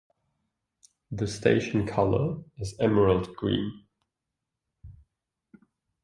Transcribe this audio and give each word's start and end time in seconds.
The 1.11 1.27
station 1.27 1.85
colour 1.85 2.39
is 2.57 2.73
emerald 2.79 3.35
green. 3.35 3.85